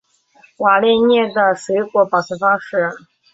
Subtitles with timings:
[0.57, 2.89] 瓦列涅的水果保存方式。